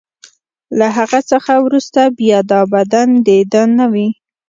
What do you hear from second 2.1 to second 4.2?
بیا دا بدن د ده نه وي.